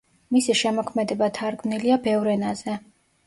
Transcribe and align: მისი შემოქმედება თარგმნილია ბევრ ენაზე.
მისი 0.35 0.53
შემოქმედება 0.61 1.27
თარგმნილია 1.37 1.97
ბევრ 2.09 2.31
ენაზე. 2.35 2.79